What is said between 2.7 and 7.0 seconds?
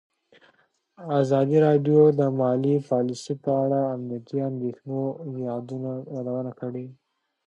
پالیسي په اړه د امنیتي اندېښنو یادونه کړې.